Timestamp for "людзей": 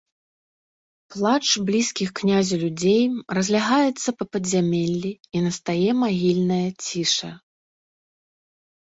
2.63-3.03